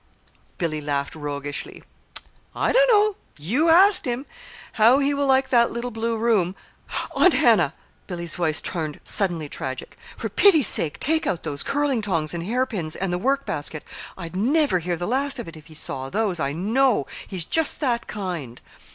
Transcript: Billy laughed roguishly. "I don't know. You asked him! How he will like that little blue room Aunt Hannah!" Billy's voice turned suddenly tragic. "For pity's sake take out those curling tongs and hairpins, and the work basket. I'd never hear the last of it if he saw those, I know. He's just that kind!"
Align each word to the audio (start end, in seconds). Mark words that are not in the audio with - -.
Billy 0.57 0.81
laughed 0.81 1.13
roguishly. 1.13 1.83
"I 2.55 2.71
don't 2.71 2.87
know. 2.89 3.15
You 3.37 3.69
asked 3.69 4.05
him! 4.05 4.25
How 4.71 4.97
he 4.97 5.13
will 5.13 5.27
like 5.27 5.49
that 5.49 5.69
little 5.71 5.91
blue 5.91 6.17
room 6.17 6.55
Aunt 7.15 7.35
Hannah!" 7.35 7.75
Billy's 8.07 8.33
voice 8.33 8.59
turned 8.61 8.99
suddenly 9.03 9.47
tragic. 9.47 9.95
"For 10.17 10.27
pity's 10.27 10.65
sake 10.65 10.99
take 10.99 11.27
out 11.27 11.43
those 11.43 11.61
curling 11.61 12.01
tongs 12.01 12.33
and 12.33 12.43
hairpins, 12.43 12.95
and 12.95 13.13
the 13.13 13.19
work 13.19 13.45
basket. 13.45 13.83
I'd 14.17 14.35
never 14.35 14.79
hear 14.79 14.95
the 14.97 15.05
last 15.05 15.37
of 15.37 15.47
it 15.47 15.55
if 15.55 15.67
he 15.67 15.75
saw 15.75 16.09
those, 16.09 16.39
I 16.39 16.51
know. 16.51 17.05
He's 17.27 17.45
just 17.45 17.79
that 17.81 18.07
kind!" 18.07 18.59